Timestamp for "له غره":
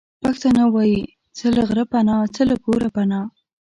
1.55-1.85